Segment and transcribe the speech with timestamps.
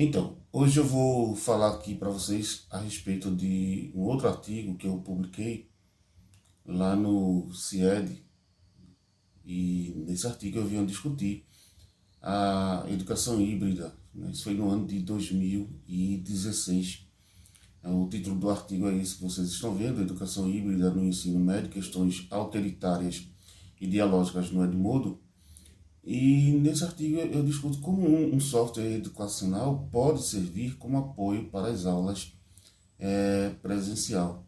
[0.00, 4.86] Então, hoje eu vou falar aqui para vocês a respeito de um outro artigo que
[4.86, 5.68] eu publiquei
[6.64, 8.24] lá no CIED.
[9.44, 11.44] E nesse artigo eu vim discutir
[12.22, 13.92] a educação híbrida.
[14.14, 14.30] Né?
[14.30, 17.08] Isso foi no ano de 2016.
[17.82, 21.70] O título do artigo é esse que vocês estão vendo: Educação híbrida no ensino médio,
[21.70, 23.26] questões autoritárias
[23.80, 25.20] e dialógicas no Edmodo.
[26.10, 31.84] E nesse artigo eu discuto como um, software educacional pode servir como apoio para as
[31.84, 32.32] aulas
[32.98, 34.42] é, presencial.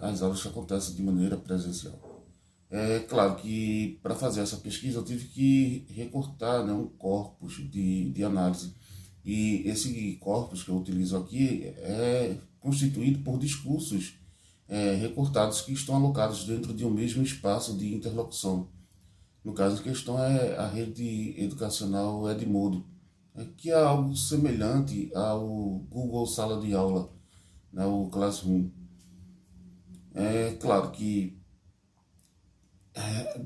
[0.00, 2.00] As aulas que acontecem de maneira presencial.
[2.70, 8.08] É claro que para fazer essa pesquisa eu tive que recortar né, um corpus de,
[8.10, 8.72] de análise.
[9.22, 14.14] E esse corpus que eu utilizo aqui é constituído por discursos
[14.66, 18.74] é, recortados que estão alocados dentro de um mesmo espaço de interlocução.
[19.46, 22.84] No caso, a questão é a rede educacional Edmodo,
[23.32, 27.14] né, que é algo semelhante ao Google Sala de Aula,
[27.72, 28.68] né, o Classroom.
[30.12, 31.40] É claro que,
[32.92, 33.40] é,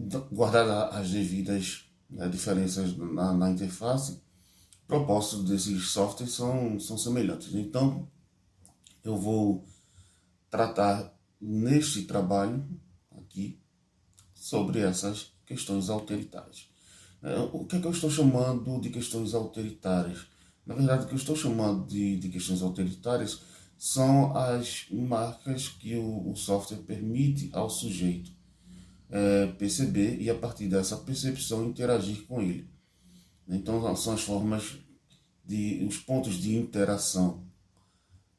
[0.93, 4.23] as devidas né, diferenças na, na interface,
[4.87, 7.55] propósitos desses softwares são, são semelhantes.
[7.55, 8.09] Então,
[9.05, 9.67] eu vou
[10.49, 12.67] tratar neste trabalho
[13.11, 13.61] aqui
[14.33, 16.69] sobre essas questões autoritárias.
[17.21, 20.27] É, o que é que eu estou chamando de questões autoritárias?
[20.65, 23.41] Na verdade, o que eu estou chamando de, de questões autoritárias
[23.77, 28.31] são as marcas que o, o software permite ao sujeito
[29.11, 32.71] é, perceber e, a partir dessa percepção, interagir com ele.
[33.49, 34.79] Então, são as formas
[35.45, 37.43] de os pontos de interação.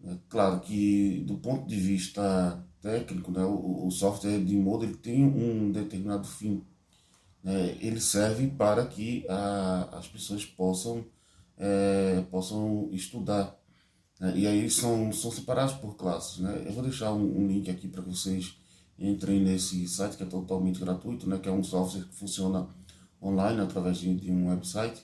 [0.05, 4.95] É claro que, do ponto de vista técnico, né, o, o software de modo ele
[4.95, 6.63] tem um determinado fim
[7.43, 11.05] é, ele serve para que a, as pessoas possam,
[11.57, 13.57] é, possam estudar.
[14.19, 14.33] Né?
[14.37, 16.39] E aí são, são separados por classes.
[16.39, 16.63] Né?
[16.65, 18.55] Eu vou deixar um, um link aqui para vocês
[18.97, 21.39] entrem nesse site que é totalmente gratuito, né?
[21.39, 22.69] que é um software que funciona
[23.21, 25.03] online através de, de um website.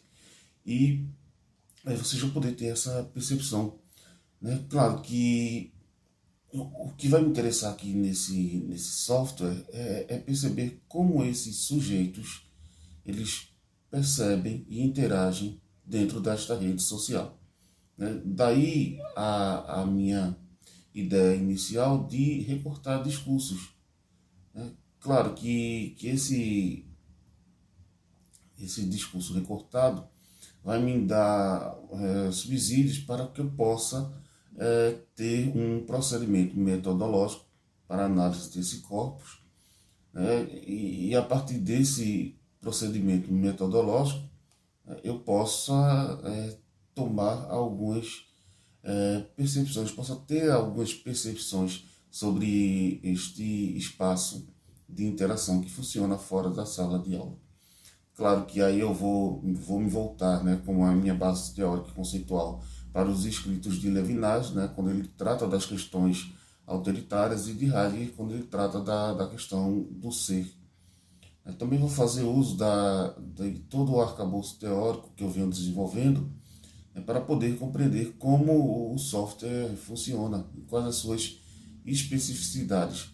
[0.65, 1.07] E
[1.85, 3.79] aí vocês vão poder ter essa percepção.
[4.39, 4.63] Né?
[4.69, 5.73] Claro que
[6.51, 12.47] o que vai me interessar aqui nesse, nesse software é, é perceber como esses sujeitos
[13.05, 13.49] eles
[13.89, 17.39] percebem e interagem dentro desta rede social.
[17.97, 18.21] Né?
[18.25, 20.37] Daí a, a minha
[20.93, 23.73] ideia inicial de recortar discursos.
[24.53, 24.71] Né?
[24.99, 26.85] Claro que, que esse,
[28.59, 30.07] esse discurso recortado
[30.63, 34.11] vai me dar é, subsídios para que eu possa
[34.57, 37.45] é, ter um procedimento metodológico
[37.87, 39.41] para análise desse corpus,
[40.13, 44.27] né, e, e, a partir desse procedimento metodológico
[45.03, 45.73] eu possa
[46.23, 46.57] é,
[46.95, 48.25] tomar algumas
[48.83, 54.47] é, percepções, possa ter algumas percepções sobre este espaço
[54.89, 57.37] de interação que funciona fora da sala de aula.
[58.15, 61.93] Claro que aí eu vou, vou me voltar né, com a minha base teórica e
[61.93, 62.63] conceitual
[62.97, 66.33] para os escritos de Levinas, né, quando ele trata das questões
[66.65, 70.51] autoritárias, e de Heidegger, quando ele trata da, da questão do ser.
[71.45, 76.27] Eu também vou fazer uso da, de todo o arcabouço teórico que eu venho desenvolvendo
[76.95, 81.39] né, para poder compreender como o software funciona e quais as suas
[81.85, 83.11] especificidades.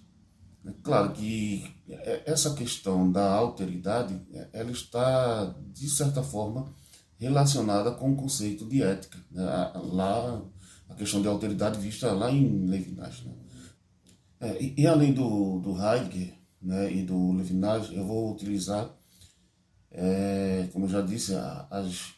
[0.65, 1.69] É claro que
[2.25, 4.17] essa questão da alteridade,
[4.53, 6.73] ela está, de certa forma,
[7.23, 9.17] relacionada com o conceito de ética.
[9.31, 9.43] Né?
[9.43, 10.41] Lá,
[10.89, 13.23] a questão de autoridade vista lá em Levinas.
[13.23, 13.33] Né?
[14.41, 18.93] É, e, e, além do, do Heidegger né, e do Levinas, eu vou utilizar,
[19.89, 21.33] é, como eu já disse,
[21.71, 22.13] as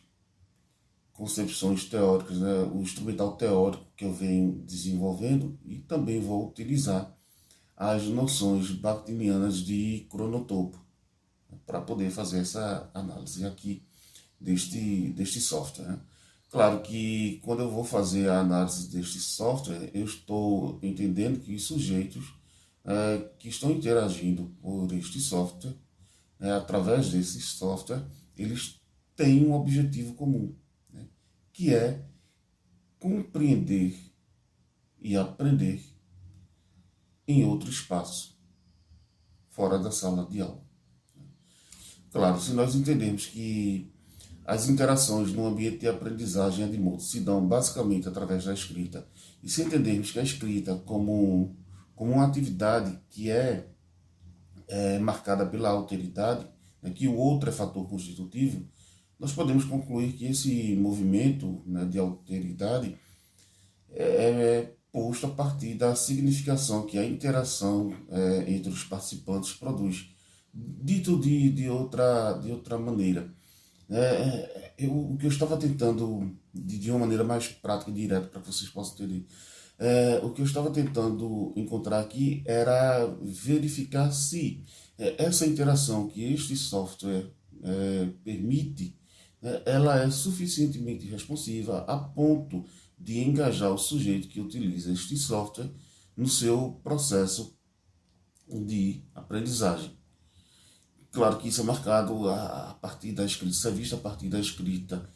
[1.13, 7.15] concepções teóricas, né, o instrumental teórico que eu venho desenvolvendo e também vou utilizar
[7.77, 10.77] as noções bakhtinianas de cronotopo
[11.49, 13.85] né, para poder fazer essa análise aqui
[14.39, 15.87] deste, deste software.
[15.87, 15.99] Né?
[16.49, 21.63] Claro que quando eu vou fazer a análise deste software, eu estou entendendo que os
[21.63, 22.33] sujeitos
[22.85, 25.75] é, que estão interagindo por este software,
[26.39, 28.05] é, através desse software,
[28.37, 28.79] eles
[29.15, 30.55] têm um objetivo comum,
[30.91, 31.07] né?
[31.51, 32.05] que é
[32.99, 33.97] compreender
[35.01, 35.83] e aprender
[37.27, 38.37] em outro espaço,
[39.49, 40.63] fora da sala de aula.
[42.11, 43.93] Claro, se nós entendemos que
[44.45, 49.07] as interações no ambiente de aprendizagem de modo se dão basicamente através da escrita.
[49.41, 51.55] E se entendermos que a escrita como,
[51.95, 53.67] como uma atividade que é,
[54.67, 56.47] é marcada pela alteridade,
[56.81, 58.63] né, que o outro é fator constitutivo,
[59.19, 62.95] nós podemos concluir que esse movimento né, de alteridade
[63.91, 70.09] é, é posto a partir da significação que a interação é, entre os participantes produz.
[70.53, 73.33] Dito de, de, outra, de outra maneira,
[73.89, 77.93] é, é eu, o que eu estava tentando, de, de uma maneira mais prática e
[77.93, 79.25] direta, para que vocês possam entender,
[79.77, 84.63] é, o que eu estava tentando encontrar aqui era verificar se
[84.97, 87.29] é, essa interação que este software
[87.61, 88.97] é, permite,
[89.41, 92.65] né, ela é suficientemente responsiva a ponto
[92.97, 95.69] de engajar o sujeito que utiliza este software
[96.15, 97.57] no seu processo
[98.47, 99.91] de aprendizagem.
[101.15, 104.39] Claro que isso é marcado a partir da escrita, isso é visto a partir da
[104.39, 105.09] escrita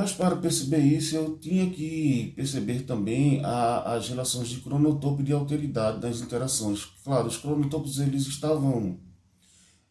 [0.00, 5.24] mas para perceber isso, eu tinha que perceber também a, as relações de cronotopo e
[5.24, 6.86] de alteridade das interações.
[7.04, 8.98] Claro, os cronotopos eles estavam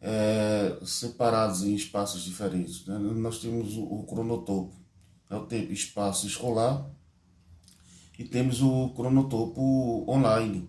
[0.01, 2.85] é, separados em espaços diferentes.
[2.87, 2.97] Né?
[2.97, 4.73] Nós temos o, o cronotopo,
[5.29, 6.89] é o tempo espaço escolar,
[8.17, 10.67] e temos o cronotopo online,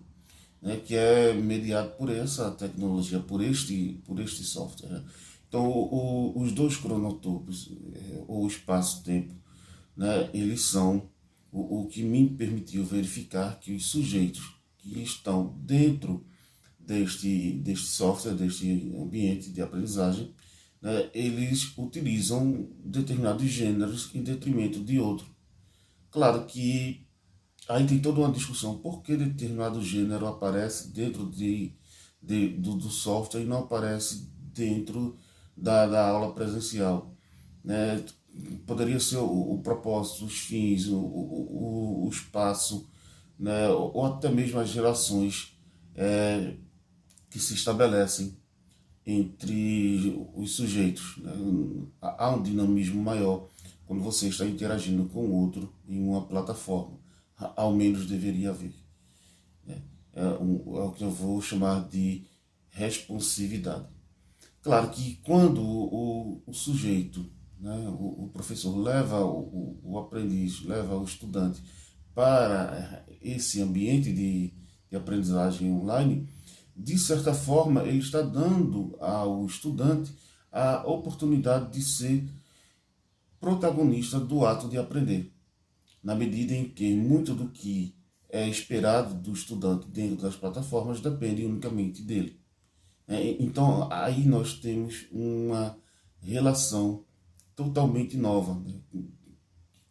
[0.61, 0.77] né?
[0.77, 4.89] que é mediado por essa tecnologia, por este, por este software.
[4.89, 5.03] Né?
[5.47, 9.35] Então, o, os dois cronotopos, é, ou espaço-tempo,
[9.97, 11.09] né, eles são
[11.51, 16.25] o, o que me permitiu verificar que os sujeitos que estão dentro
[16.79, 20.33] deste, deste software, deste ambiente de aprendizagem,
[20.81, 25.27] né, eles utilizam determinados gêneros em detrimento de outro.
[26.09, 27.05] Claro que
[27.67, 31.73] aí tem toda uma discussão por que determinado gênero aparece dentro de,
[32.21, 35.17] de do, do software e não aparece dentro
[35.55, 37.13] da, da aula presencial.
[37.63, 38.03] Né?
[38.65, 42.87] Poderia ser o, o propósito, os fins, o, o, o espaço,
[43.37, 43.69] né?
[43.69, 45.57] ou até mesmo as relações
[45.95, 46.55] é,
[47.29, 48.37] que se estabelecem
[49.05, 51.17] entre os sujeitos.
[51.17, 51.31] Né?
[52.01, 53.47] Há um dinamismo maior
[53.85, 57.00] quando você está interagindo com o outro em uma plataforma.
[57.55, 58.73] Ao menos deveria haver.
[60.13, 62.25] É, um, é o que eu vou chamar de
[62.69, 63.87] responsividade.
[64.61, 67.25] Claro que quando o, o sujeito,
[67.59, 71.61] né, o, o, professor leva o, o, aprendiz, leva o estudante
[72.13, 74.53] para esse ambiente de,
[74.89, 76.27] de aprendizagem online,
[76.75, 80.13] de certa forma ele está dando ao estudante
[80.51, 82.27] a oportunidade de ser
[83.39, 85.33] protagonista do ato de aprender,
[86.03, 87.95] na medida em que muito do que
[88.29, 92.39] é esperado do estudante dentro das plataformas depende unicamente dele.
[93.07, 95.77] É, então, aí nós temos uma
[96.21, 97.03] relação
[97.55, 98.53] totalmente nova.
[98.55, 98.79] Né?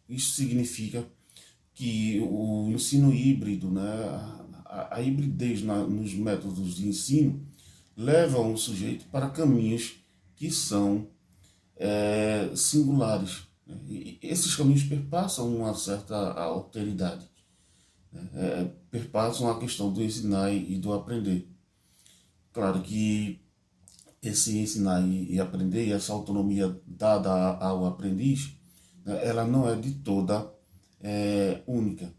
[0.09, 1.07] Isso significa
[1.73, 3.81] que o ensino híbrido, né,
[4.65, 7.45] a, a hibridez na, nos métodos de ensino,
[7.95, 9.95] leva um sujeito para caminhos
[10.35, 11.07] que são
[11.75, 13.43] é, singulares.
[13.87, 17.25] E esses caminhos perpassam uma certa alteridade,
[18.11, 18.29] né?
[18.33, 21.47] é, perpassam a questão do ensinar e do aprender.
[22.53, 23.39] Claro que
[24.21, 28.55] esse ensinar e, aprender, e essa autonomia dada ao aprendiz,
[29.03, 30.51] né, ela não é de toda
[30.99, 32.13] é, única.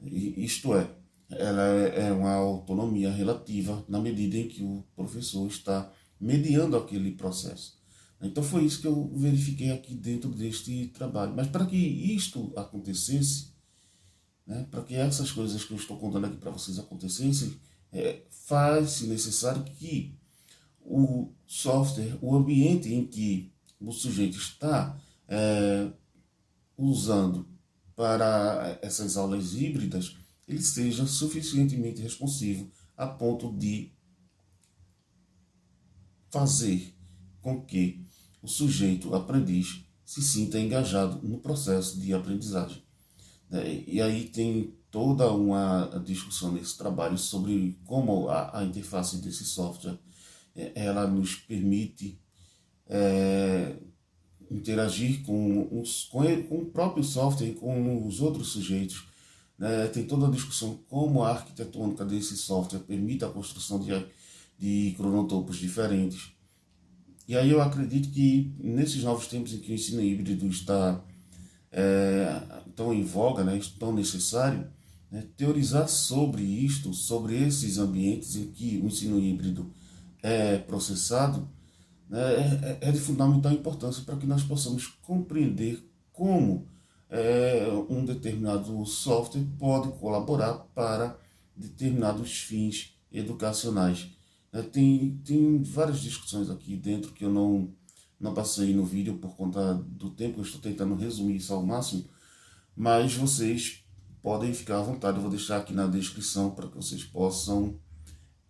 [0.00, 0.88] isto é,
[1.30, 5.90] ela é, é uma autonomia relativa na medida em que o professor está
[6.20, 7.82] mediando aquele processo.
[8.24, 11.34] Então foi isso que eu verifiquei aqui dentro deste trabalho.
[11.34, 13.52] Mas para que isto acontecesse,
[14.46, 17.54] né, para que essas coisas que eu estou contando aqui para vocês acontecessem,
[17.92, 20.18] é, faz-se necessário que
[20.80, 25.90] o software, o ambiente em que o sujeito está é,
[26.76, 27.48] usando
[27.94, 30.16] para essas aulas híbridas,
[30.48, 33.92] ele seja suficientemente responsivo a ponto de
[36.30, 36.94] fazer
[37.40, 38.03] com que
[38.44, 42.82] o sujeito aprendiz se sinta engajado no processo de aprendizagem.
[43.50, 49.44] É, e aí tem toda uma discussão nesse trabalho sobre como a, a interface desse
[49.44, 49.98] software
[50.54, 52.20] é, ela nos permite
[52.86, 53.76] é,
[54.50, 59.06] interagir com, os, com, ele, com, o próprio software e com os outros sujeitos.
[59.58, 59.86] Né?
[59.88, 63.90] Tem toda a discussão como a arquitetônica desse software permite a construção de,
[64.58, 66.33] de cronotopos diferentes.
[67.26, 71.02] E aí eu acredito que nesses novos tempos em que o ensino híbrido está
[71.72, 72.42] é,
[72.76, 74.66] tão em voga, né, tão necessário,
[75.10, 79.72] né, teorizar sobre isto, sobre esses ambientes em que o ensino híbrido
[80.22, 81.48] é processado,
[82.08, 86.68] né, é, é, de fundamental importância para que nós possamos compreender como
[87.08, 91.18] é, um determinado software pode colaborar para
[91.56, 94.13] determinados fins educacionais.
[94.54, 97.74] É, tem, tem várias discussões aqui dentro que eu não
[98.20, 102.04] Não passei no vídeo por conta do tempo, eu estou tentando resumir isso ao máximo,
[102.74, 103.84] mas vocês
[104.22, 107.78] podem ficar à vontade, eu vou deixar aqui na descrição para que vocês possam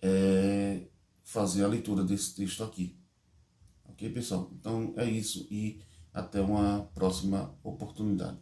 [0.01, 0.87] é,
[1.25, 2.97] fazer a leitura desse texto aqui.
[3.89, 4.53] Ok, pessoal?
[4.55, 5.81] Então é isso e
[6.13, 8.39] até uma próxima oportunidade.